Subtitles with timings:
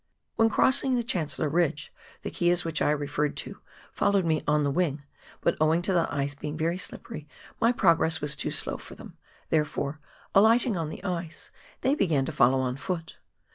[0.35, 1.93] When crossing the Chancellor Ridge,
[2.23, 3.59] the keas which I referred to
[3.93, 5.03] followed me on the wing,
[5.41, 7.27] but owing to the ice being very slippery
[7.59, 9.15] my progress was too slow for them;
[9.51, 9.99] therefore,
[10.33, 11.51] alighting on the ice,
[11.81, 13.17] they began to follow on foot.